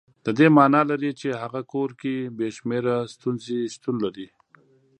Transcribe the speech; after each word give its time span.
د 0.25 0.27
دې 0.37 0.47
معنا 0.57 0.81
لري 0.91 1.11
چې 1.19 1.29
هغه 1.41 1.61
کور 1.73 1.89
کې 2.01 2.15
بې 2.37 2.47
شمېره 2.57 2.95
ستونزې 3.13 3.59
شتون 3.73 3.95
لري. 4.05 4.27